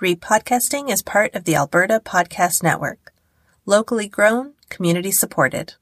[0.00, 3.12] Repodcasting is part of the Alberta Podcast Network.
[3.66, 5.74] Locally grown, community supported.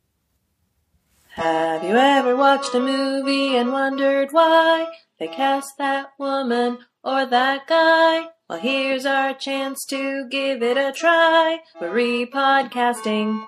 [1.34, 4.86] Have you ever watched a movie and wondered why
[5.18, 8.28] they cast that woman or that guy?
[8.48, 11.58] Well, here's our chance to give it a try.
[11.78, 13.44] We're repodcasting.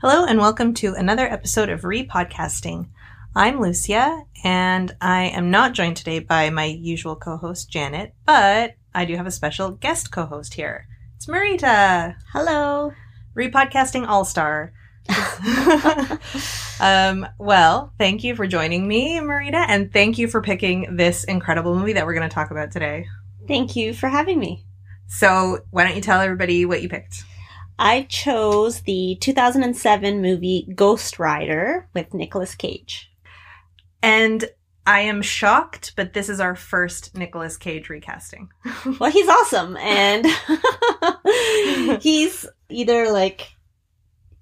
[0.00, 2.88] Hello, and welcome to another episode of Repodcasting.
[3.34, 8.76] I'm Lucia, and I am not joined today by my usual co host, Janet, but
[8.96, 10.88] I do have a special guest co host here.
[11.16, 12.16] It's Marita.
[12.32, 12.94] Hello.
[13.36, 14.72] Repodcasting All Star.
[16.80, 21.76] um, well, thank you for joining me, Marita, and thank you for picking this incredible
[21.76, 23.06] movie that we're going to talk about today.
[23.46, 24.64] Thank you for having me.
[25.08, 27.22] So, why don't you tell everybody what you picked?
[27.78, 33.12] I chose the 2007 movie Ghost Rider with Nicolas Cage.
[34.02, 34.46] And
[34.86, 38.48] I am shocked, but this is our first Nicolas Cage recasting.
[39.00, 40.26] well, he's awesome, and
[42.00, 43.48] he's either like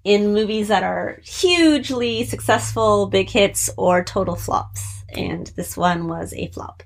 [0.03, 5.03] in movies that are hugely successful, big hits, or total flops.
[5.09, 6.83] And this one was a flop.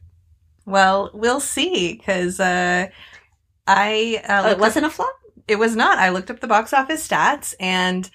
[0.65, 2.87] Well, we'll see, because uh,
[3.67, 4.23] I.
[4.27, 5.15] Uh, oh, it wasn't up, a flop?
[5.49, 5.97] It was not.
[5.97, 8.09] I looked up the box office stats, and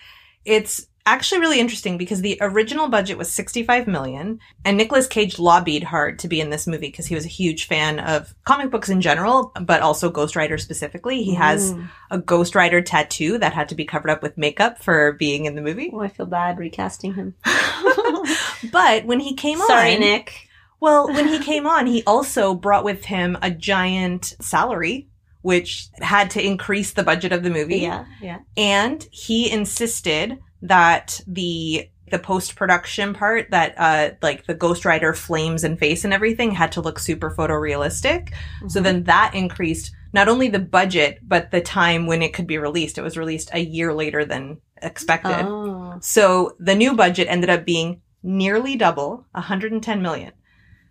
[0.47, 5.85] it's actually really interesting because the original budget was 65 million and Nicolas Cage lobbied
[5.85, 8.89] hard to be in this movie because he was a huge fan of comic books
[8.89, 11.23] in general, but also Ghost Rider specifically.
[11.23, 11.39] He mm.
[11.39, 11.75] has
[12.11, 15.55] a Ghost Rider tattoo that had to be covered up with makeup for being in
[15.55, 15.91] the movie.
[15.93, 17.35] Oh, I feel bad recasting him.
[18.73, 19.79] but when he came Sorry, on.
[19.79, 20.49] Sorry, Nick.
[20.81, 25.09] Well, when he came on, he also brought with him a giant salary
[25.45, 27.81] which had to increase the budget of the movie.
[27.81, 28.39] Yeah, yeah.
[28.57, 35.15] And he insisted that the the post production part that uh like the Ghost Rider
[35.15, 38.31] flames and face and everything had to look super photorealistic.
[38.31, 38.69] Mm-hmm.
[38.69, 42.59] So then that increased not only the budget but the time when it could be
[42.59, 42.99] released.
[42.99, 45.47] It was released a year later than expected.
[45.47, 45.99] Oh.
[46.01, 50.33] So the new budget ended up being nearly double, 110 million.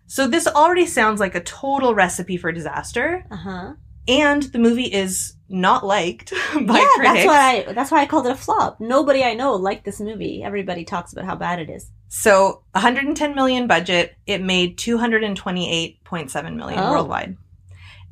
[0.06, 3.24] So this already sounds like a total recipe for disaster.
[3.30, 3.74] Uh-huh
[4.08, 7.14] and the movie is not liked by yeah, critics.
[7.14, 8.80] that's why I that's why I called it a flop.
[8.80, 10.42] Nobody I know liked this movie.
[10.42, 11.90] Everybody talks about how bad it is.
[12.08, 16.92] So, 110 million budget, it made 228.7 million oh.
[16.92, 17.36] worldwide.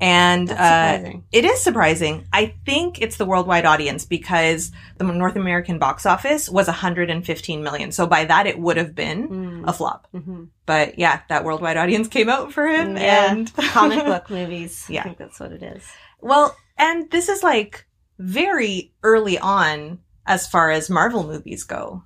[0.02, 2.26] And uh, it is surprising.
[2.32, 7.92] I think it's the worldwide audience because the North American box office was 115 million.
[7.92, 9.64] So by that, it would have been mm.
[9.64, 10.08] a flop.
[10.12, 10.46] Mm-hmm.
[10.66, 12.96] But yeah, that worldwide audience came out for him.
[12.96, 13.30] Yeah.
[13.30, 14.86] And comic book movies.
[14.90, 15.84] Yeah, I think that's what it is.
[16.20, 17.86] Well, and this is like
[18.18, 22.02] very early on as far as Marvel movies go.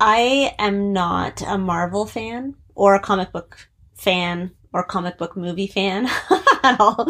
[0.00, 5.66] I am not a Marvel fan or a comic book fan or comic book movie
[5.66, 6.06] fan
[6.62, 7.06] at all.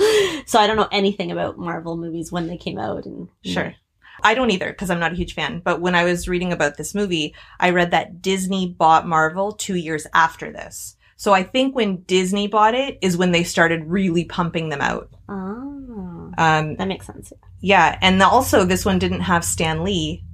[0.47, 3.75] So I don't know anything about Marvel movies when they came out and Sure.
[4.23, 5.61] I don't either because I'm not a huge fan.
[5.65, 9.77] But when I was reading about this movie, I read that Disney bought Marvel two
[9.77, 10.97] years after this.
[11.17, 15.11] So I think when Disney bought it is when they started really pumping them out.
[15.29, 17.33] Oh, um, that makes sense.
[17.61, 20.25] Yeah, and also this one didn't have Stan Lee,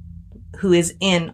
[0.59, 1.33] who is in,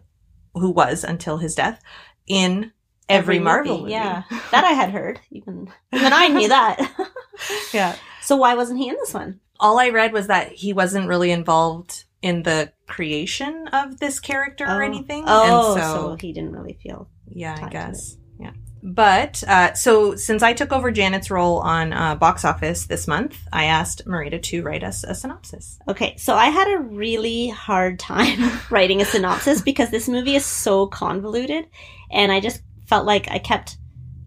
[0.55, 1.83] who was until his death
[2.29, 2.71] in
[3.11, 3.83] every, every Marvel movie.
[3.83, 3.93] movie.
[3.93, 5.21] Yeah, that I had heard.
[5.31, 7.11] Even even I knew that.
[7.73, 7.97] yeah.
[8.23, 9.41] So why wasn't he in this one?
[9.59, 14.65] All I read was that he wasn't really involved in the creation of this character
[14.69, 14.77] oh.
[14.77, 15.25] or anything.
[15.27, 17.09] Oh, so, so, he didn't really feel.
[17.29, 18.17] Yeah, I guess.
[18.39, 18.53] Yeah.
[18.83, 23.39] But uh, so since I took over Janet's role on uh, box office this month,
[23.53, 25.79] I asked Marita to write us a synopsis.
[25.89, 30.47] Okay, so I had a really hard time writing a synopsis because this movie is
[30.47, 31.67] so convoluted,
[32.11, 33.79] and I just felt like I kept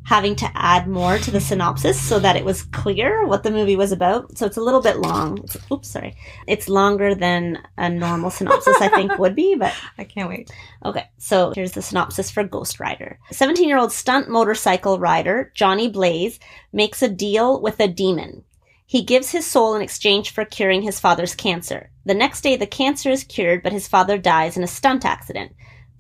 [0.06, 3.76] having to add more to the synopsis so that it was clear what the movie
[3.76, 4.38] was about.
[4.38, 5.40] So it's a little bit long.
[5.44, 6.16] It's, oops, sorry.
[6.48, 10.50] It's longer than a normal synopsis I think would be, but I can't wait.
[10.86, 13.20] Okay, so here's the synopsis for Ghost Rider.
[13.34, 16.40] 17-year-old stunt motorcycle rider Johnny Blaze
[16.72, 18.46] makes a deal with a demon.
[18.86, 21.90] He gives his soul in exchange for curing his father's cancer.
[22.06, 25.54] The next day, the cancer is cured, but his father dies in a stunt accident.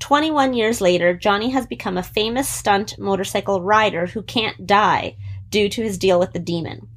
[0.03, 5.15] 21 years later, Johnny has become a famous stunt motorcycle rider who can't die
[5.49, 6.89] due to his deal with the demon.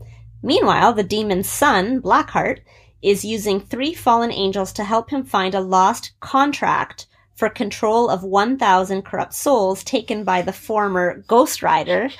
[0.43, 2.63] Meanwhile, the demon's son, Blackheart,
[3.03, 7.07] is using three fallen angels to help him find a lost contract
[7.37, 12.11] for control of 1,000 corrupt souls taken by the former Ghost Rider.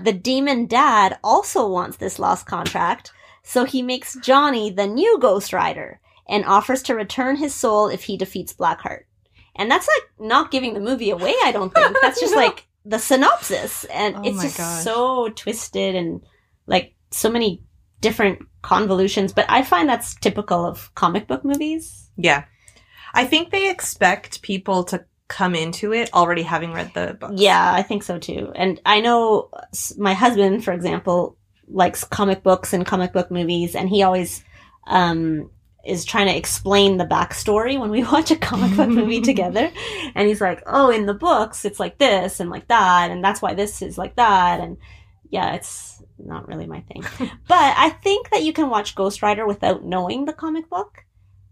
[0.00, 3.12] the demon dad also wants this lost contract,
[3.44, 8.04] so he makes Johnny the new Ghost Rider and offers to return his soul if
[8.04, 9.02] he defeats Blackheart.
[9.56, 11.96] And that's like not giving the movie away, I don't think.
[12.00, 12.40] That's just no.
[12.40, 13.84] like the synopsis.
[13.84, 14.82] And oh it's just gosh.
[14.82, 16.22] so twisted and
[16.66, 17.62] like so many
[18.00, 22.10] different convolutions, but I find that's typical of comic book movies.
[22.16, 22.44] Yeah.
[23.14, 27.32] I think they expect people to come into it already having read the book.
[27.34, 28.52] Yeah, I think so too.
[28.54, 29.50] And I know
[29.96, 31.36] my husband, for example,
[31.68, 34.44] likes comic books and comic book movies, and he always
[34.86, 35.50] um,
[35.86, 39.70] is trying to explain the backstory when we watch a comic book movie together.
[40.14, 43.42] And he's like, "Oh, in the books, it's like this and like that, and that's
[43.42, 44.78] why this is like that." And
[45.30, 47.04] yeah, it's not really my thing.
[47.48, 51.04] but I think that you can watch Ghost Rider without knowing the comic book.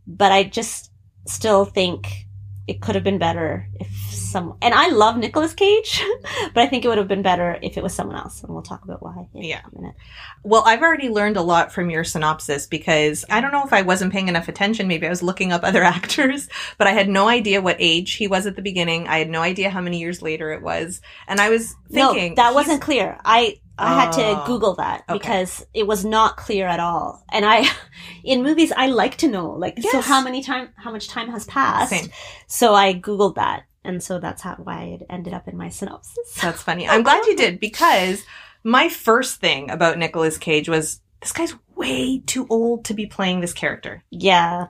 [0.07, 0.91] But I just
[1.27, 2.27] still think
[2.67, 6.03] it could have been better if some and I love Nicolas Cage,
[6.55, 8.63] but I think it would have been better if it was someone else, and we'll
[8.63, 9.61] talk about why in Yeah.
[9.71, 9.95] a minute.
[10.43, 13.83] Well, I've already learned a lot from your synopsis because I don't know if I
[13.83, 14.89] wasn't paying enough attention.
[14.89, 16.49] Maybe I was looking up other actors,
[16.79, 19.07] but I had no idea what age he was at the beginning.
[19.07, 21.01] I had no idea how many years later it was.
[21.29, 23.19] And I was thinking no, that wasn't clear.
[23.25, 25.19] I I had to Oh, Google that okay.
[25.19, 27.25] because it was not clear at all.
[27.33, 27.65] And I,
[28.25, 31.47] in movies, I like to know, like, so how many time, how much time has
[31.47, 31.91] passed.
[31.91, 32.11] Same.
[32.47, 33.65] So I Googled that.
[33.85, 36.35] And so that's how, why it ended up in my synopsis.
[36.41, 36.89] That's funny.
[36.89, 38.23] I'm glad you did because
[38.63, 43.41] my first thing about Nicolas Cage was this guy's way too old to be playing
[43.41, 44.05] this character.
[44.11, 44.69] Yeah.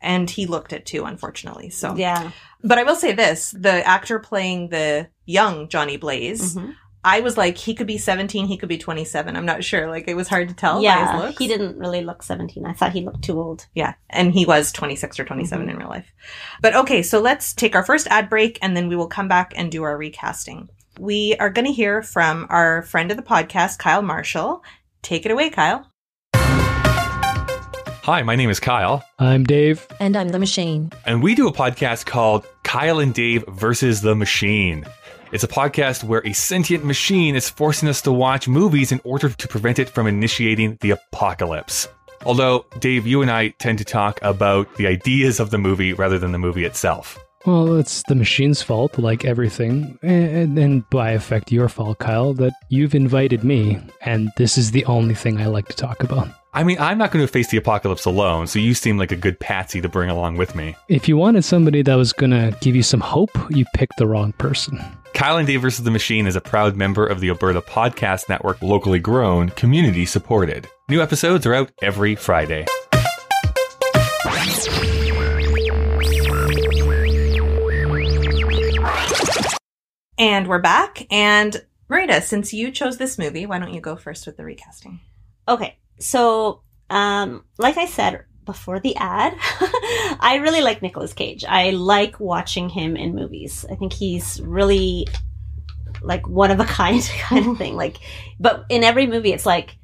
[0.00, 1.70] And he looked it too, unfortunately.
[1.70, 2.30] So, Yeah.
[2.62, 6.74] but I will say this the actor playing the young Johnny Blaze, Mhm.
[7.10, 9.34] I was like, he could be 17, he could be 27.
[9.34, 9.88] I'm not sure.
[9.88, 11.30] Like, it was hard to tell by his yeah.
[11.38, 12.66] He didn't really look 17.
[12.66, 13.66] I thought he looked too old.
[13.74, 13.94] Yeah.
[14.10, 15.70] And he was 26 or 27 Mhm.
[15.70, 16.12] in real life.
[16.60, 19.54] But okay, so let's take our first ad break and then we will come back
[19.56, 20.68] and do our recasting.
[21.00, 24.62] We are going to hear from our friend of the podcast, Kyle Marshall.
[25.00, 25.90] Take it away, Kyle.
[28.04, 29.86] Hi, my name is Kyle, I'm Dave.
[30.00, 30.92] And I'm the machine.
[31.06, 34.84] and we do a podcast called Kyle and Dave versus the Machine.
[35.30, 39.28] It's a podcast where a sentient machine is forcing us to watch movies in order
[39.28, 41.86] to prevent it from initiating the apocalypse.
[42.24, 46.18] Although, Dave, you and I tend to talk about the ideas of the movie rather
[46.18, 47.18] than the movie itself.
[47.44, 52.52] Well, it's the machine's fault, like everything, and, and by effect, your fault, Kyle, that
[52.70, 56.28] you've invited me, and this is the only thing I like to talk about.
[56.54, 59.16] I mean, I'm not going to face the apocalypse alone, so you seem like a
[59.16, 60.74] good patsy to bring along with me.
[60.88, 64.06] If you wanted somebody that was going to give you some hope, you picked the
[64.06, 64.82] wrong person.
[65.14, 65.84] Kyle and Dave vs.
[65.84, 70.68] the Machine is a proud member of the Alberta Podcast Network, locally grown, community supported.
[70.88, 72.66] New episodes are out every Friday.
[80.18, 81.06] And we're back.
[81.10, 85.00] And Marita, since you chose this movie, why don't you go first with the recasting?
[85.48, 85.78] Okay.
[86.00, 89.34] So, um, like I said before the ad,
[90.20, 91.44] I really like Nicolas Cage.
[91.46, 93.66] I like watching him in movies.
[93.70, 95.06] I think he's really
[96.00, 97.76] like one of a kind kind of thing.
[97.76, 97.98] Like,
[98.40, 99.76] but in every movie, it's like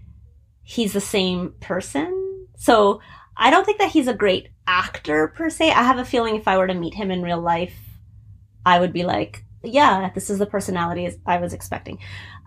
[0.62, 2.48] he's the same person.
[2.56, 3.02] So
[3.36, 5.70] I don't think that he's a great actor per se.
[5.70, 7.76] I have a feeling if I were to meet him in real life,
[8.64, 11.98] I would be like, yeah, this is the personality I was expecting.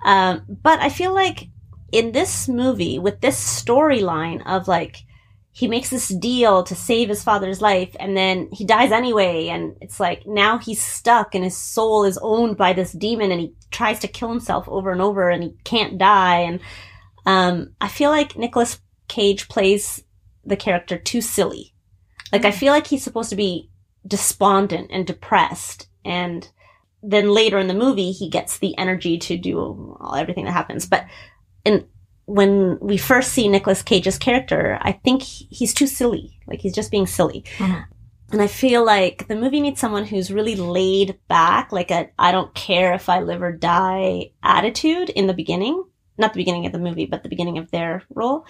[0.04, 1.48] Um, but I feel like
[1.92, 4.98] in this movie with this storyline of like
[5.58, 9.76] he makes this deal to save his father's life and then he dies anyway and
[9.82, 13.52] it's like now he's stuck and his soul is owned by this demon and he
[13.72, 16.60] tries to kill himself over and over and he can't die and
[17.26, 20.04] um, I feel like Nicolas Cage plays
[20.46, 21.74] the character too silly.
[22.32, 23.72] Like I feel like he's supposed to be
[24.06, 26.48] despondent and depressed and
[27.02, 30.86] then later in the movie he gets the energy to do all, everything that happens
[30.86, 31.06] but
[31.66, 31.86] and
[32.28, 36.38] when we first see Nicolas Cage's character, I think he's too silly.
[36.46, 37.44] Like he's just being silly.
[37.58, 37.86] Mhm.
[38.34, 42.34] And I feel like the movie needs someone who's really laid back, like a I
[42.34, 45.82] don't care if I live or die attitude in the beginning.
[46.18, 48.46] Not the beginning of the movie, but the beginning of their role.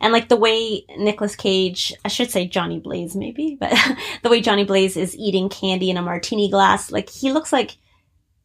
[0.00, 3.74] And like the way Nicolas Cage, I should say Johnny Blaze maybe, but
[4.22, 7.76] the way Johnny Blaze is eating candy in a martini glass, like he looks like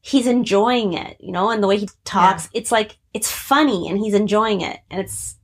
[0.02, 3.98] he's enjoying it, you know, and the way he talks, it's like it's funny and
[4.00, 4.80] he's enjoying it.
[4.90, 5.36] And it's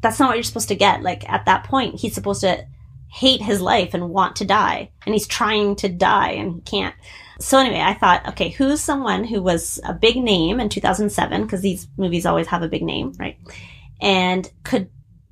[0.00, 1.02] that's not what you're supposed to get.
[1.02, 2.66] Like at that point, he's supposed to
[3.08, 4.90] hate his life and want to die.
[5.04, 6.94] And he's trying to die and he can't.
[7.40, 11.60] So anyway, I thought, okay, who's someone who was a big name in 2007 because
[11.60, 13.36] these movies always have a big name, right?
[14.00, 14.90] And could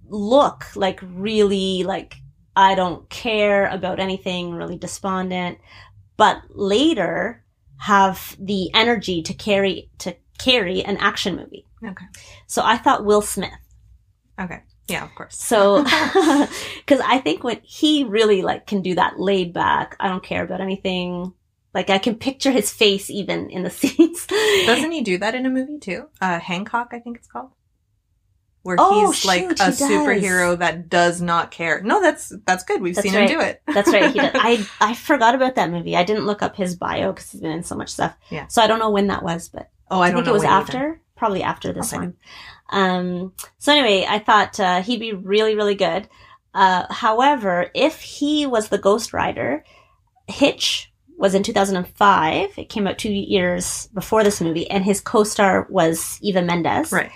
[0.08, 2.16] look like really like
[2.56, 5.58] I don't care about anything, really despondent,
[6.16, 7.44] but later
[7.78, 11.64] have the energy to carry to carry an action movie.
[11.84, 12.06] Okay.
[12.46, 13.50] So I thought Will Smith.
[14.40, 14.60] Okay.
[14.88, 15.36] Yeah, of course.
[15.36, 20.22] So, because I think when he really like can do that laid back, I don't
[20.22, 21.34] care about anything.
[21.74, 24.26] Like I can picture his face even in the scenes.
[24.26, 26.08] Doesn't he do that in a movie too?
[26.20, 27.50] Uh, Hancock, I think it's called.
[28.68, 29.80] Where Oh, he's like shoot, a he does.
[29.80, 31.80] superhero that does not care.
[31.82, 32.80] No, that's that's good.
[32.80, 33.28] We've That's seen right.
[33.30, 33.62] him do it.
[33.66, 34.12] That's right.
[34.12, 34.30] He did.
[34.34, 35.96] I I forgot about that movie.
[35.96, 38.14] I didn't look up his bio because he's been in so much stuff.
[38.30, 38.46] Yeah.
[38.48, 40.50] So I don't know when that was, but Oh, I, I, think it was when
[40.52, 40.60] either.
[40.62, 41.98] after, probably after this Okay.
[41.98, 42.14] one.
[42.70, 46.08] Um, so anyway, I thought uh, he'd be really, really good.
[46.52, 49.64] Uh, however, if he was the Ghost Rider,
[50.26, 52.50] Hitch was in 2005.
[52.58, 56.92] It came out two years before this movie, and his co-star was Eva Mendes.
[56.92, 57.10] Right.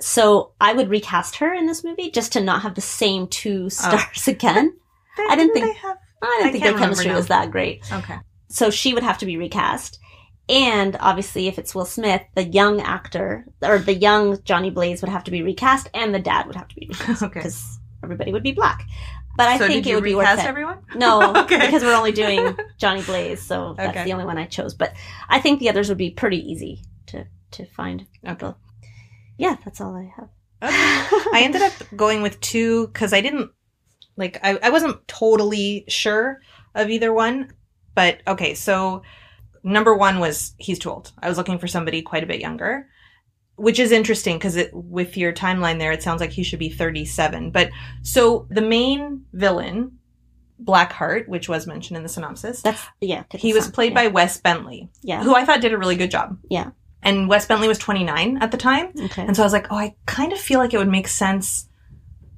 [0.00, 3.64] So I would recast her in this movie just to not have the same two
[3.66, 3.68] oh.
[3.68, 4.76] stars again.
[5.18, 5.96] I didn't think- they have.
[6.22, 7.16] I didn't I think their chemistry now.
[7.16, 7.90] was that great.
[7.90, 8.16] Okay.
[8.48, 9.98] So she would have to be recast.
[10.50, 15.08] And obviously, if it's Will Smith, the young actor or the young Johnny Blaze would
[15.08, 17.40] have to be recast, and the dad would have to be recast Okay.
[17.40, 18.82] because everybody would be black.
[19.36, 20.48] But I so think it would be worth recast it.
[20.48, 20.78] everyone?
[20.96, 21.58] No, Okay.
[21.58, 24.04] because we're only doing Johnny Blaze, so that's Okay.
[24.04, 24.74] the only one I chose.
[24.74, 24.92] But
[25.28, 28.06] I think the others would be pretty easy to to find.
[28.26, 28.52] Okay.
[29.40, 30.28] Yeah, that's all I have.
[30.62, 30.76] Okay.
[31.32, 33.50] I ended up going with two because I didn't
[34.16, 36.40] like I, I wasn't totally sure
[36.74, 37.52] of either one.
[37.94, 39.02] But okay, so
[39.64, 41.12] number one was he's too old.
[41.22, 42.86] I was looking for somebody quite a bit younger.
[43.56, 46.70] Which is interesting because it with your timeline there, it sounds like he should be
[46.70, 47.50] 37.
[47.50, 47.70] But
[48.02, 49.98] so the main villain,
[50.62, 53.24] Blackheart, which was mentioned in the synopsis, That's yeah.
[53.34, 54.02] he was played yeah.
[54.02, 55.22] by Wes Bentley, yeah.
[55.22, 56.38] who I thought did a really good job.
[56.48, 56.70] Yeah.
[57.02, 58.92] And Wes Bentley was 29 at the time.
[59.04, 59.22] Okay.
[59.22, 61.68] And so I was like, oh, I kind of feel like it would make sense,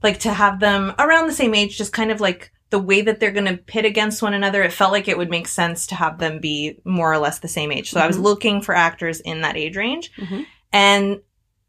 [0.03, 3.21] like to have them around the same age, just kind of like the way that
[3.21, 4.63] they're going to pit against one another.
[4.63, 7.49] It felt like it would make sense to have them be more or less the
[7.49, 7.91] same age.
[7.91, 8.23] So I was Mhm.
[8.23, 10.11] looking for actors in that age range.
[10.17, 10.47] Mhm.
[10.73, 11.21] And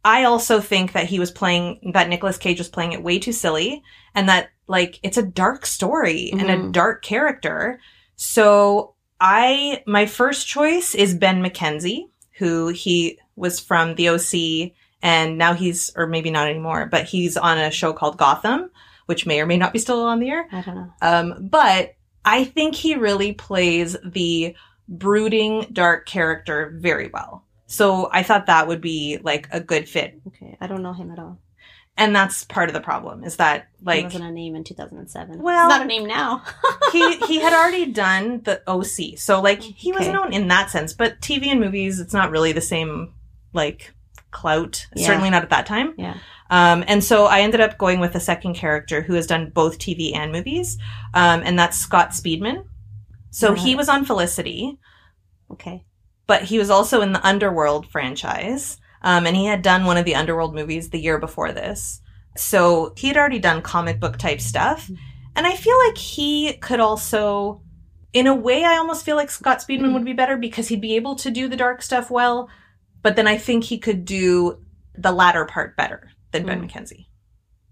[0.05, 3.31] I also think that he was playing, that Nicolas Cage was playing it way too
[3.33, 3.81] silly
[4.15, 6.71] and that like it's a dark story and a Mhm.
[6.71, 7.79] dark character.
[8.15, 12.09] So I, my first choice is Ben McKenzie,
[12.43, 17.37] who he was from the OC and now he's, or maybe not anymore, but he's
[17.37, 18.69] on a show called Gotham,
[19.05, 20.47] which may or may not be still on the air.
[20.51, 20.93] I don't know.
[21.01, 21.95] Um, but
[22.25, 24.55] I think he really plays the
[24.89, 27.45] brooding, dark character very well.
[27.67, 30.19] So I thought that would be like a good fit.
[30.27, 31.39] Okay, I don't know him at all.
[31.95, 35.41] And that's part of the problem is that like He wasn't a name in 2007.
[35.41, 36.43] Well- it's not a name now.
[36.91, 39.17] he he had already done the OC.
[39.19, 42.51] So like he was known in that sense, but TV and movies it's not really
[42.51, 43.13] the same
[43.53, 43.93] like
[44.31, 44.87] clout.
[44.95, 45.05] Yeah.
[45.05, 45.93] Certainly not at that time.
[45.97, 46.17] Yeah.
[46.49, 49.77] Um, and so I ended up going with a second character who has done both
[49.77, 50.77] TV and movies.
[51.13, 52.65] Um, and that's Scott Speedman.
[53.29, 54.77] So he was on Felicity.
[55.51, 55.85] Okay.
[56.25, 58.77] but he was also in the Underworld franchise.
[59.03, 62.01] Um, and he had done one of the Underworld movies the year before this.
[62.37, 64.89] So he had already done comic book type stuff.
[65.35, 67.61] And I feel like he could also,
[68.13, 70.95] in a way, I almost feel like Scott Speedman would be better because he'd be
[70.95, 72.49] able to do the dark stuff well.
[73.01, 74.63] But then I think he could do
[74.95, 76.71] the latter part better than Ben Mm.
[76.71, 77.07] McKenzie.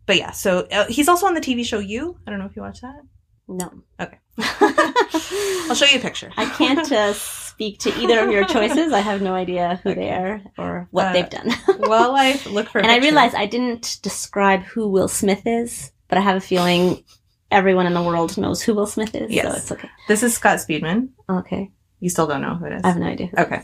[0.05, 2.17] But yeah, so uh, he's also on the TV show You.
[2.27, 3.01] I don't know if you watch that.
[3.47, 3.71] No.
[3.99, 4.17] Okay.
[5.69, 6.31] I'll show you a picture.
[6.35, 7.13] I can't uh,
[7.61, 8.91] speak to either of your choices.
[8.91, 11.51] I have no idea who they are or what Uh, they've done.
[11.79, 16.17] Well, I look for and I realized I didn't describe who Will Smith is, but
[16.17, 17.03] I have a feeling
[17.51, 19.29] everyone in the world knows who Will Smith is.
[19.29, 19.57] So Yes.
[19.57, 19.89] it's okay.
[20.07, 21.09] This is Scott Speedman.
[21.29, 21.69] Okay.
[21.99, 22.81] You still don't know who it is.
[22.83, 23.27] I have no idea.
[23.27, 23.61] Who Okay.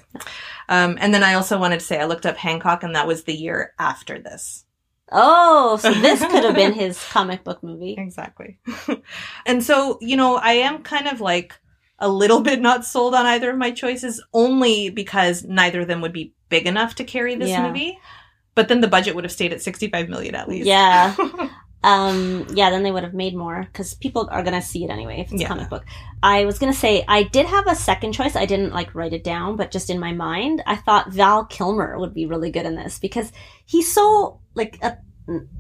[0.70, 3.24] Um, and then I also wanted to say I looked up Hancock, and that was
[3.24, 4.64] the year after this.
[5.12, 7.96] Oh, so this could have been his comic book movie.
[7.98, 8.60] Exactly.
[9.48, 11.56] and so, you know, I am kind of like
[12.00, 16.02] a little bit not sold on either of my choices, only because neither of them
[16.02, 17.68] would be big enough to carry this Yeah.
[17.68, 17.98] movie.
[18.56, 20.68] But then the budget would have stayed at 65 million at least.
[20.68, 21.16] Yeah.
[21.84, 25.22] Um, yeah, then they would have made more because people are gonna see it anyway
[25.22, 25.46] if it's Yeah.
[25.48, 25.86] a comic book.
[26.24, 28.36] I was gonna say I did have a second choice.
[28.36, 31.98] I didn't like write it down, but just in my mind, I thought Val Kilmer
[32.00, 33.32] would be really good in this because
[33.66, 34.80] he's so like.
[34.82, 34.98] A,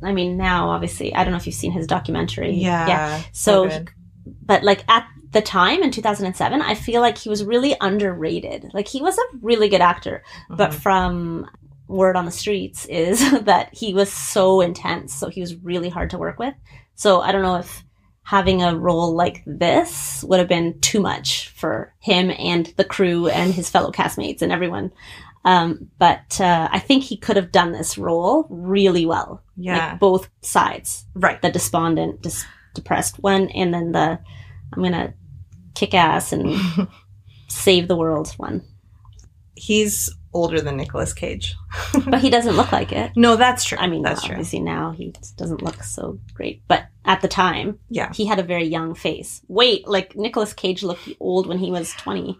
[0.03, 2.56] I mean, now obviously, I don't know if you've seen his documentary.
[2.56, 2.88] yeah.
[2.88, 3.22] yeah.
[3.32, 3.86] So, So,
[4.44, 8.72] but like at the time in 2007, I feel like he was really underrated.
[8.74, 10.76] Like he was a really good actor, but Mhm.
[10.76, 11.50] from
[11.88, 16.10] word on the streets is that he was so intense so he was really hard
[16.10, 16.54] to work with
[16.96, 17.84] so i don't know if
[18.24, 23.28] having a role like this would have been too much for him and the crew
[23.30, 24.92] and his fellow castmates and everyone
[25.46, 29.92] um, but uh, i think he could have done this role really well yeah.
[29.92, 31.42] like both sides right.
[31.42, 34.20] the despondent dis- depressed one and then the
[34.74, 35.14] i'm gonna
[35.76, 36.56] kick ass and
[37.48, 38.64] save the world one
[39.60, 41.56] He's older than Nicolas Cage.
[42.06, 43.78] but he doesn't look like it No, that's true.
[43.80, 44.34] I mean, that's true.
[44.36, 48.14] obviously now he doesn't look so great, but at the time, Yeah.
[48.14, 49.42] he had a very young face.
[49.48, 52.40] Wait, like Nicolas Cage looked old when he was twenty.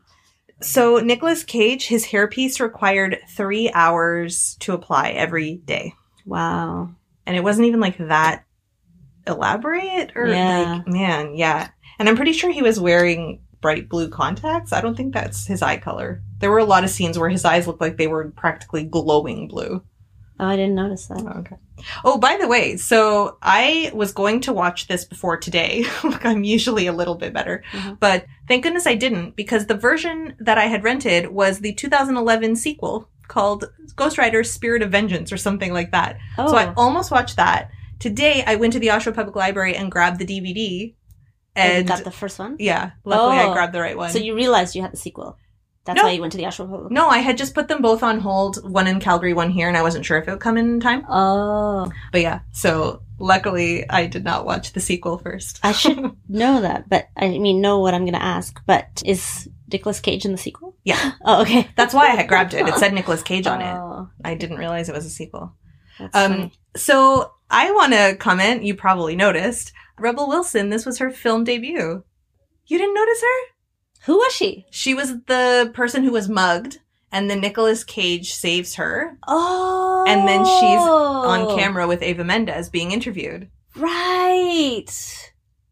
[0.62, 5.96] So Nicolas Cage, his hairpiece required three hours to apply every day.
[6.24, 6.92] Wow.
[7.26, 8.44] and it wasn't even like that
[9.26, 10.76] elaborate or Yeah.
[10.76, 11.70] like man, yeah.
[12.00, 14.72] And I'm pretty sure he was wearing bright blue contacts.
[14.72, 16.22] I don't think that's his eye color.
[16.40, 19.48] There were a lot of scenes where his eyes looked like they were practically glowing
[19.48, 19.84] blue.
[20.40, 21.26] Oh, I didn't notice that.
[21.38, 21.56] Okay.
[22.06, 25.84] Oh, by the way, so I was going to watch this before today.
[26.04, 28.00] Like I'm usually a little bit better, Mhm.
[28.00, 32.56] but thank goodness I didn't because the version that I had rented was the 2011
[32.56, 36.18] sequel called Ghost Rider Spirit of Vengeance or something like that.
[36.38, 37.72] Oh, So I almost watched that.
[38.00, 40.94] Today I went to the Oshawa Public Library and grabbed the DVD
[41.58, 42.56] and and got the first one.
[42.60, 43.50] yeah, luckily Oh.
[43.52, 44.10] I grabbed the right one.
[44.12, 45.38] So you realized you had the sequel.
[45.86, 46.04] That's No.
[46.04, 46.68] why you went to the actual.
[46.68, 46.92] Public.
[46.92, 49.78] no, I had just put them both on hold, one in Calgary, one here, and
[49.78, 51.06] I wasn't sure if it would come in time.
[51.08, 55.60] Oh, But yeah, so luckily I did not watch the sequel first.
[55.64, 55.98] I should
[56.30, 58.62] know that, but I mean, know what I'm going to ask.
[58.66, 60.76] But is Nicolas Cage in the sequel?
[60.84, 61.14] Yeah.
[61.24, 61.70] Oh, okay.
[61.78, 62.68] That's why I had grabbed it.
[62.68, 63.74] It said Nicolas Cage on it.
[63.74, 65.54] Oh, I didn't realize it was a sequel.
[66.00, 66.52] that's Um, funny.
[66.76, 68.64] so I want to comment.
[68.64, 70.70] You probably noticed Rebel Wilson.
[70.70, 72.04] This was her film debut.
[72.66, 73.54] You didn't notice her?
[74.06, 74.66] Who was she?
[74.72, 76.80] She was the person who was mugged,
[77.12, 82.70] and then Nicolas Cage saves her Oh, And then she's on camera with Eva Mendes
[82.70, 83.50] being interviewed.
[83.76, 84.86] Right.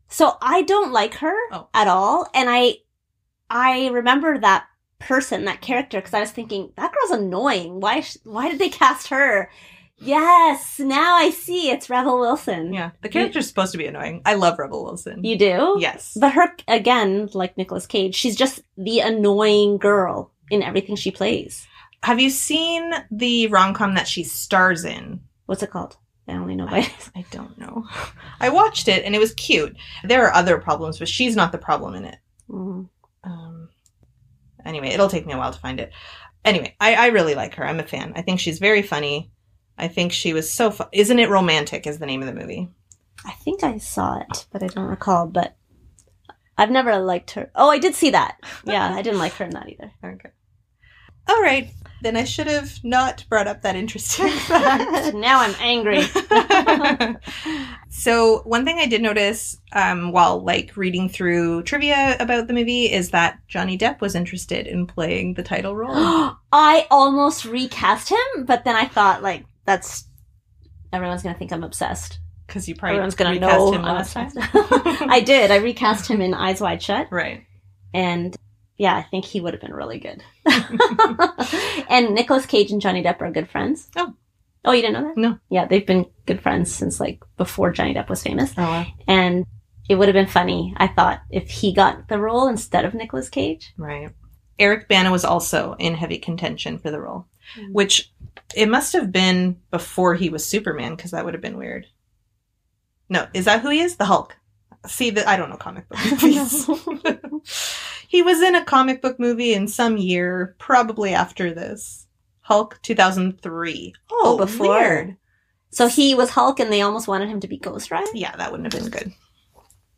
[0.07, 1.67] So I don't like her Oh.
[1.73, 2.77] at all, and I,
[3.49, 4.65] I remember that
[4.99, 7.79] person, that character, because I was thinking that girl's annoying.
[7.81, 8.01] Why?
[8.01, 9.49] sh- Why did they cast her?
[10.05, 11.69] Yes, now I see.
[11.69, 12.73] It's Rebel Wilson.
[12.73, 14.21] Yeah, the character's supposed to be annoying.
[14.25, 15.23] I love Rebel Wilson.
[15.23, 15.77] You do?
[15.79, 16.17] yes.
[16.19, 21.67] But her, again, like Nicolas Cage, she's just the annoying girl in everything she plays.
[22.03, 25.21] Have you seen the rom com that she stars in?
[25.47, 25.97] What's it called?
[26.27, 27.85] I only know by I don't know.
[28.39, 29.75] I watched it and it was cute.
[30.03, 32.17] There are other problems, but she's not the problem in it.
[32.49, 32.89] Mm.
[33.23, 33.69] Um,
[34.65, 35.91] anyway, it'll take me a while to find it.
[36.43, 37.65] Anyway, I, I really like her.
[37.65, 38.13] I'm a fan.
[38.15, 39.31] I think she's very funny.
[39.77, 40.87] I think she was so fun.
[40.91, 41.85] Isn't it romantic?
[41.85, 42.69] Is the name of the movie?
[43.25, 45.27] I think I saw it, but I don't recall.
[45.27, 45.55] But
[46.57, 47.51] I've never liked her.
[47.55, 48.39] Oh, I did see that.
[48.63, 49.91] Yeah, I didn't like her in that either.
[50.03, 50.29] Okay.
[51.27, 51.71] All right.
[52.03, 55.15] Then I should have not brought up that interesting fact.
[55.15, 56.03] now I'm angry.
[57.89, 62.91] so one thing I did notice um, while like reading through trivia about the movie
[62.91, 65.95] is that Johnny Depp was interested in playing the title role.
[66.51, 70.07] I almost recast him, but then I thought like that's
[70.93, 72.19] everyone's gonna think I'm obsessed.
[72.47, 74.31] Because you probably Everyone's gonna recast know him I'm last time.
[75.09, 75.49] I did.
[75.51, 77.43] I recast him in Eyes Wide Shut, right.
[77.93, 78.35] and
[78.77, 80.23] yeah, I think he would have been really good.
[81.89, 83.89] and Nicolas Cage and Johnny Depp are good friends.
[83.95, 84.13] Oh.
[84.65, 85.17] Oh, you didn't know that?
[85.17, 85.39] No.
[85.49, 88.51] Yeah, they've been good friends since like before Johnny Depp was famous.
[88.57, 88.85] Oh, wow.
[89.07, 89.45] And
[89.87, 93.29] it would have been funny, I thought, if he got the role instead of Nicolas
[93.29, 93.73] Cage.
[93.77, 94.09] Right.
[94.57, 97.71] Eric Bana was also in heavy contention for the role, Mm.
[97.71, 98.11] which
[98.55, 101.87] it must have been before he was Superman because that would have been weird.
[103.09, 103.95] No, is that who he is?
[103.97, 104.35] The Hulk.
[104.87, 106.67] See that I don't know comic book movies.
[108.07, 112.07] he was in a comic book movie in some year, probably after this.
[112.41, 113.93] Hulk 2003.
[114.11, 114.67] Oh, before.
[114.67, 115.17] weird.
[115.71, 118.09] So he was Hulk and they almost wanted him to be Ghost Rider?
[118.13, 119.11] Yeah, that wouldn't have been good.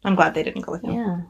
[0.04, 0.94] I'm glad they didn't go with him.
[0.94, 1.22] Yeah.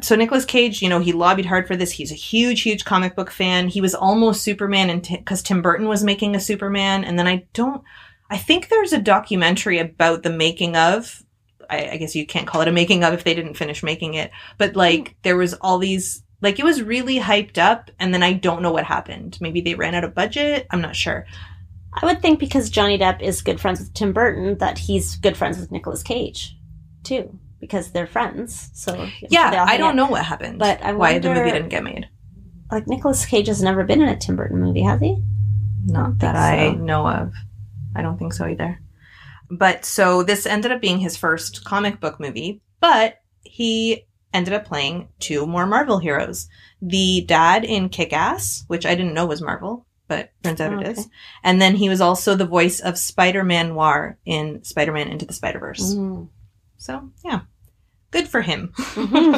[0.00, 1.92] So Nicolas Cage, you know, he lobbied hard for this.
[1.92, 3.68] He's a huge, huge comic book fan.
[3.68, 7.46] He was almost Superman, and because Tim Burton was making a Superman, and then I
[7.52, 7.82] don't,
[8.30, 11.22] I think there's a documentary about the making of.
[11.68, 14.14] I, I guess you can't call it a making of if they didn't finish making
[14.14, 18.22] it, but like there was all these, like it was really hyped up, and then
[18.22, 19.38] I don't know what happened.
[19.40, 20.66] Maybe they ran out of budget.
[20.70, 21.26] I'm not sure.
[21.92, 25.36] I would think because Johnny Depp is good friends with Tim Burton that he's good
[25.36, 26.56] friends with Nicolas Cage,
[27.02, 28.70] too, because they're friends.
[28.74, 29.96] So Yeah, I don't out.
[29.96, 32.08] know what happened, But I why the movie didn't get made.
[32.70, 35.22] Like Nicolas Cage has never been in a Tim Burton movie, has he?
[35.86, 36.78] Not that I so.
[36.78, 37.32] know of.
[37.94, 38.80] I don't think so either.
[39.50, 44.64] But so this ended up being his first comic book movie, but he ended up
[44.64, 46.48] playing two more Marvel heroes.
[46.82, 50.80] The dad in Kick Ass, which I didn't know was Marvel, but turns out Oh,
[50.80, 50.98] it is.
[50.98, 51.08] okay.
[51.44, 55.24] And then he was also the voice of Spider Man Noir in Spider Man Into
[55.24, 55.94] the Spider Verse.
[55.94, 56.28] Mm.
[56.86, 57.40] So, yeah.
[58.12, 58.72] Good for him.
[58.76, 59.34] Mhm.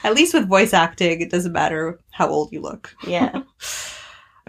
[0.04, 2.94] At least with voice acting, it doesn't matter how old you look.
[3.06, 3.42] Yeah.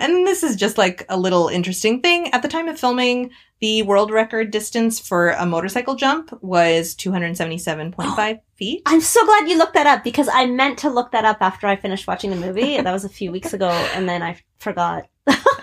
[0.01, 2.29] And this is just like a little interesting thing.
[2.33, 8.39] At the time of filming, the world record distance for a motorcycle jump was 277.5
[8.55, 8.81] feet.
[8.85, 11.67] I'm so glad you looked that up because I meant to look that up after
[11.67, 12.77] I finished watching the movie.
[12.81, 15.09] that was a few weeks ago, and then I forgot.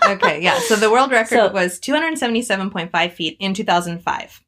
[0.07, 0.59] okay, yeah.
[0.59, 4.43] So the world record So- was 277.5 feet in 2005.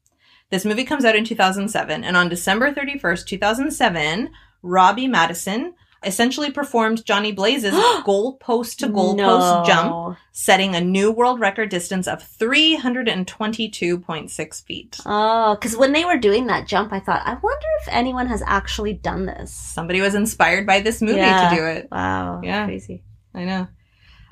[0.51, 4.31] This movie comes out in 2007, and on December 31st, 2007,
[4.63, 7.73] Robbie Madison essentially performed Johnny Blaze's
[8.05, 9.63] goalpost to goalpost No.
[9.65, 14.97] jump, setting a new world record distance of 322.6 feet.
[15.05, 18.41] Oh, because when they were doing that jump, I thought, I wonder if anyone has
[18.45, 19.51] actually done this.
[19.53, 21.49] Somebody was inspired by this movie Yeah.
[21.49, 21.87] to do it.
[21.91, 22.41] Wow.
[22.43, 22.65] Yeah.
[22.65, 23.03] Crazy.
[23.33, 23.67] I know.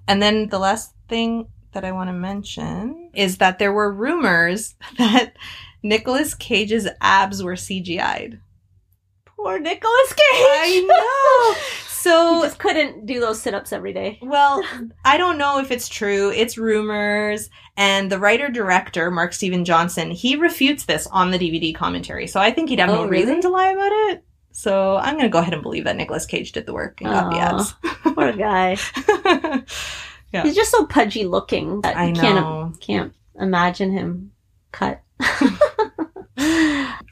[0.07, 4.75] And then the last thing that I want to mention is that there were rumors
[4.97, 5.33] that
[5.83, 8.39] Nicolas Cage's abs were CGI'd.
[9.25, 10.17] Poor Nicolas Cage.
[10.31, 11.61] I know.
[11.97, 14.17] So he just couldn't do those sit ups every day.
[14.21, 14.63] well,
[15.03, 16.31] I don't know if it's true.
[16.31, 17.49] It's rumors.
[17.75, 22.27] And the writer director, Mark Steven Johnson, he refutes this on the DVD commentary.
[22.27, 23.25] So I think he'd have Oh, no really?
[23.25, 24.23] reason to lie about it.
[24.53, 27.09] So I'm going to go ahead and believe that Nicolas Cage did the work and
[27.09, 27.73] got the abs.
[28.03, 28.77] Poor guy.
[30.33, 30.43] Yeah.
[30.43, 34.31] He's just so pudgy looking that I you can't can't imagine him
[34.71, 35.01] cut.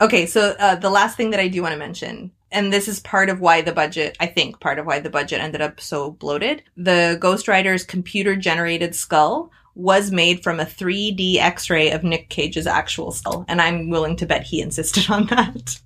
[0.01, 2.99] Okay, so uh, the last thing that I do want to mention, and this is
[2.99, 6.11] part of why the budget, I think part of why the budget ended up so
[6.11, 6.63] bloated.
[6.75, 12.29] The Ghost Rider's computer generated skull was made from a 3D x ray of Nick
[12.29, 15.79] Cage's actual skull, and I'm willing to bet he insisted on that.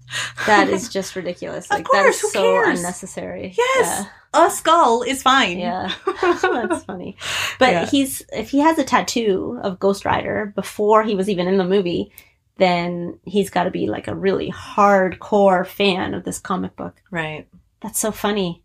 [0.45, 1.65] that is just ridiculous.
[1.65, 2.79] Of Like that course, is who so cares?
[2.79, 3.55] unnecessary.
[3.57, 5.57] Yes, a skull is fine.
[5.57, 5.91] Yeah.
[6.23, 6.37] Yeah.
[6.41, 7.17] That's funny.
[7.57, 7.85] But Yeah.
[7.87, 11.65] he's if he has a tattoo of Ghost Rider before he was even in the
[11.65, 12.11] movie,
[12.57, 17.01] then he's got to be like a really hardcore fan of this comic book.
[17.09, 17.47] Right.
[17.81, 18.63] That's so funny.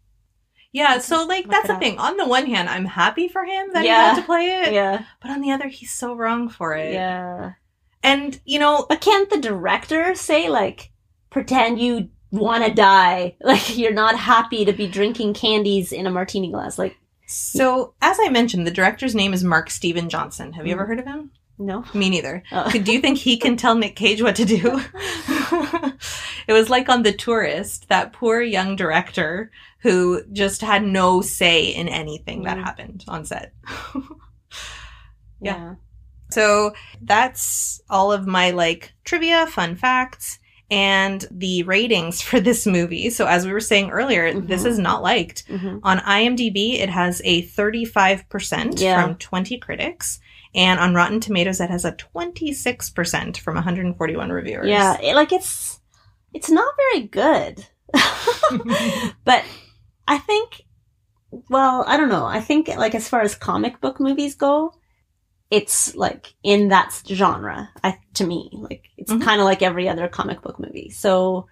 [0.75, 1.99] Yeah, so like that's the thing.
[1.99, 4.11] On the one hand, I'm happy for him that Yeah.
[4.11, 5.05] he got to play it, Yeah.
[5.23, 6.93] but on the other, he's so wrong for it.
[6.93, 7.53] Yeah.
[8.03, 10.91] And you know, But can't the director say like
[11.31, 13.37] pretend you want to die?
[13.45, 16.77] Like you're not happy to be drinking candies in a martini glass.
[16.77, 20.55] Like so as I mentioned, the director's name is Mark Steven Johnson.
[20.55, 20.79] Have you Mm.
[20.79, 21.31] ever heard of him?
[21.59, 21.85] No.
[21.95, 22.43] Me neither.
[22.53, 22.71] Oh.
[22.71, 24.81] Do you think he can tell Nick Cage what to do?
[26.49, 31.67] it was like on The Tourist, that poor young director who just had no say
[31.67, 32.65] in anything that Mm.
[32.65, 33.53] happened on set.
[35.41, 35.75] Yeah.
[36.31, 40.39] So that's all of my like trivia, fun facts,
[40.71, 43.11] and the ratings for this movie.
[43.11, 44.67] So as we were saying earlier, this Mhm.
[44.67, 45.45] is not liked.
[45.49, 49.03] hmm On IMDb, it has a 35% Yeah.
[49.03, 50.19] from 20 critics.
[50.55, 54.69] And on Rotten Tomatoes, it has a 26% from 141 reviewers.
[54.69, 55.01] Yeah.
[55.01, 55.81] It, like it's
[56.33, 57.67] it's not very good.
[59.25, 59.45] but
[60.07, 60.63] I think
[61.51, 62.25] well, I don't know.
[62.25, 64.73] I think like as far as comic book movies go,
[65.51, 67.71] it's like in that genre.
[67.83, 69.23] I to me, like it's Mhm.
[69.23, 70.91] kind of like every other comic book movie.
[70.91, 71.47] So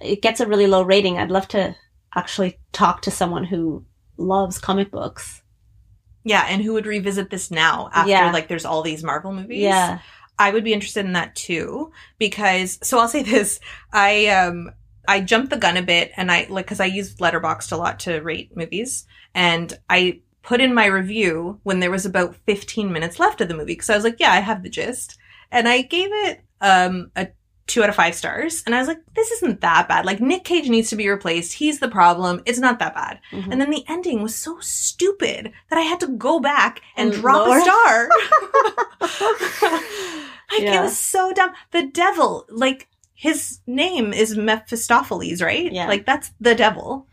[0.00, 1.18] it gets a really low rating.
[1.18, 1.74] I'd love to
[2.14, 3.84] actually talk to someone who
[4.16, 5.42] loves comic books.
[6.26, 8.32] Yeah, and who would revisit this now after Yeah.
[8.32, 9.60] like there's all these Marvel movies?
[9.60, 10.00] Yeah.
[10.38, 13.60] I would be interested in that too because so I'll say this
[13.92, 14.72] I um
[15.06, 18.00] I jumped the gun a bit and I like cuz I use Letterboxd a lot
[18.00, 23.20] to rate movies and I put in my review when there was about 15 minutes
[23.20, 25.16] left of the movie cuz I was like yeah I have the gist
[25.52, 27.28] and I gave it um a
[27.66, 30.44] 2 out of 5 stars and I was like this isn't that bad like Nick
[30.44, 33.50] Cage needs to be replaced he's the problem it's not that bad Mhm.
[33.50, 37.20] and then the ending was so stupid that I had to go back and, And
[37.20, 38.08] drop lower- a star.
[40.52, 40.78] like Yeah.
[40.80, 41.50] it was so dumb.
[41.72, 45.70] The devil, like his name is Mephistopheles, right?
[45.72, 45.88] Yeah.
[45.88, 47.06] Like that's the devil.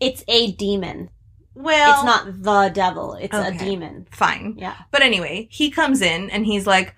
[0.00, 1.10] it's a demon.
[1.54, 3.12] Well, it's not the devil.
[3.14, 4.06] It's a demon.
[4.10, 4.56] fine.
[4.58, 4.74] Yeah.
[4.90, 6.94] But anyway, he comes in and he's like,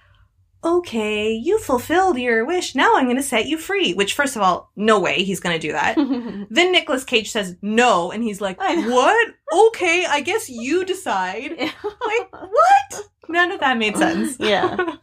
[0.64, 2.74] "Okay, you fulfilled your wish.
[2.74, 5.58] Now I'm going to set you free." Which, first of all, no way he's going
[5.58, 5.94] to do that.
[6.50, 9.28] then Nicolas Cage says no, and he's like, "What?
[9.52, 13.02] Okay, I guess you decide." Like what?
[13.28, 14.36] None of that made sense.
[14.40, 14.76] Yeah.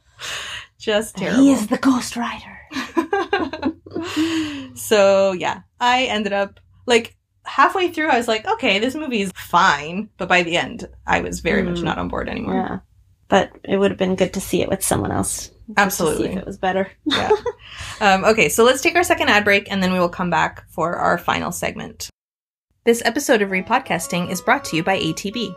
[0.78, 1.44] Just terrible.
[1.44, 2.58] He is the Ghost Rider.
[4.76, 8.10] so yeah, I ended up like halfway through.
[8.10, 11.64] I was like, okay, this movie is fine, but by the end, I was very
[11.64, 11.84] much Mm.
[11.84, 12.56] not on board anymore.
[12.56, 12.80] Yeah.
[13.32, 15.50] But it would have been good to see it with someone else.
[15.78, 16.34] Absolutely.
[16.34, 16.92] if it was better.
[17.06, 17.32] yeah.
[18.02, 20.68] Um, okay, so let's take our second ad break, and then we will come back
[20.70, 22.10] for our final segment.
[22.84, 25.56] This episode of Repodcasting is brought to you by ATB.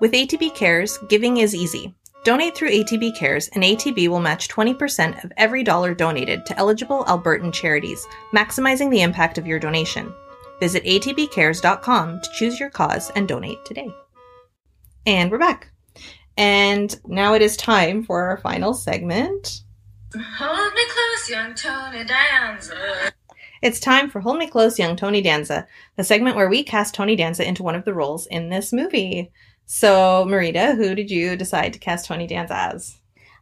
[0.00, 1.94] With ATB Cares, giving is easy.
[2.22, 7.04] Donate through ATB Cares, and ATB will match 20% of every dollar donated to eligible
[7.06, 10.12] Albertan charities, maximizing the impact of your donation.
[10.60, 13.88] Visit atbcares.com to choose your cause and donate today.
[15.06, 15.69] And we're back.
[16.40, 19.60] And now it is time for our final segment.
[20.38, 23.12] Hold me close, young Tony Danza.
[23.60, 27.14] It's time for Hold Me Close, Young Tony Danza, the segment where we cast Tony
[27.14, 29.30] Danza into one of the roles in this movie.
[29.66, 32.96] So, Marita, who did you decide to cast Tony Danza as?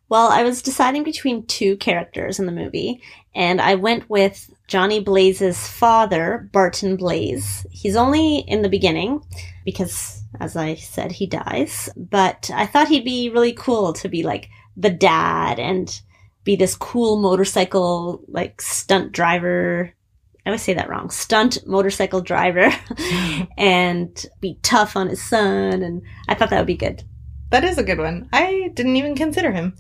[0.09, 3.01] Well, I was deciding between two characters in the movie,
[3.33, 7.65] and I went with Johnny Blaze's father, Barton Blaze.
[7.71, 9.23] He's only in the beginning
[9.65, 11.89] because, as I said, he dies.
[11.97, 16.01] But I thought he'd be really cool to be like the dad and
[16.45, 19.93] be this cool motorcycle, like stunt driver.
[20.47, 21.11] I always say that wrong.
[21.11, 22.73] Stunt motorcycle driver
[23.59, 25.83] and be tough on his son.
[25.83, 27.03] And I thought that would be good.
[27.51, 28.29] That is a good one.
[28.33, 29.77] I didn't even consider him.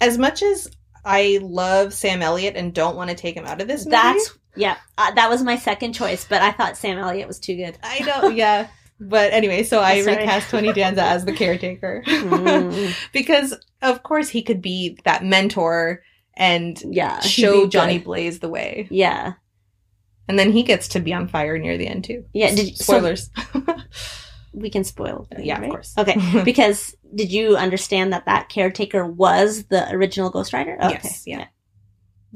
[0.00, 0.70] As much as
[1.04, 4.38] I love Sam Elliott and don't want to take him out of this movie, That's,
[4.54, 7.78] yeah, uh, that was my second choice, but I thought Sam Elliott was too good.
[7.82, 8.68] I know, yeah.
[8.98, 10.16] But anyway, so I Sorry.
[10.16, 16.02] recast Tony Danza as the caretaker Mm, because, of course, he could be that mentor
[16.34, 17.20] and yeah.
[17.20, 18.04] show Johnny good.
[18.04, 19.34] Blaze the way, Yeah.
[20.28, 22.24] and then he gets to be on fire near the end too.
[22.32, 22.54] Yeah.
[22.54, 23.30] Did, so Spoilers.
[24.52, 25.26] we can spoil.
[25.30, 25.64] things, yeah, right?
[25.64, 25.94] of course.
[25.98, 26.42] Okay.
[26.44, 30.76] Because did you understand that that caretaker was the original Ghost Rider?
[30.82, 31.00] Okay.
[31.02, 31.46] Yes, yeah.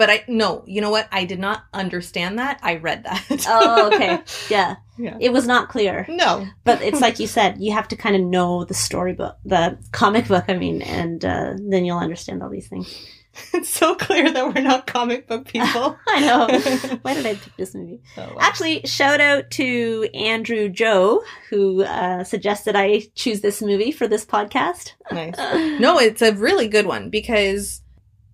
[0.00, 1.08] But I no, you know what?
[1.12, 2.58] I did not understand that.
[2.62, 3.44] I read that.
[3.46, 4.20] Oh, okay.
[4.48, 4.76] Yeah.
[4.96, 5.18] Yeah.
[5.20, 6.06] It was not clear.
[6.08, 6.46] no.
[6.64, 10.26] But it's like you said, you have to kind of know the storybook, the comic
[10.26, 12.88] book, I mean, and uh, then you'll understand all these things.
[13.54, 15.96] It's so clear that we're not comic book people.
[16.08, 16.98] I know.
[17.02, 18.00] Why did I pick this movie?
[18.16, 18.36] Oh.
[18.40, 24.24] Actually, shout out to Andrew Joe, who uh, suggested I choose this movie for this
[24.26, 24.94] podcast.
[25.12, 25.36] nice.
[25.78, 27.82] No, it's a really good one because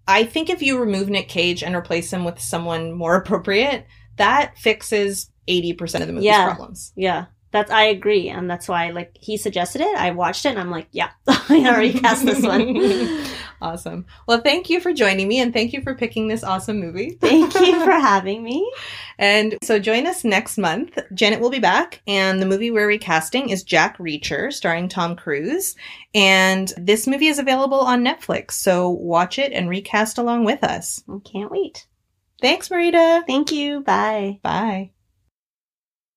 [0.08, 4.56] I think if you remove Nick Cage and replace him with someone more appropriate, that
[4.58, 6.44] fixes 80% of the movie's Yeah.
[6.46, 6.92] problems.
[6.96, 9.96] Yeah, that's I agree, and that's why like he suggested it.
[9.96, 13.24] I watched it, and I'm like, yeah, I already cast this one.
[13.62, 14.06] awesome.
[14.28, 17.10] Well, thank you for joining me and thank you for picking this awesome movie.
[17.20, 18.70] Thank you for having me.
[19.18, 20.98] And so join us next month.
[21.14, 25.74] Janet will be back, and the movie we're recasting is Jack Reacher, starring Tom Cruise.
[26.14, 31.02] And this movie is available on Netflix, so watch it and recast along with us.
[31.08, 31.86] I can't wait.
[32.40, 33.26] Thanks, Marita.
[33.26, 33.80] Thank you.
[33.80, 34.40] Bye.
[34.42, 34.90] Bye.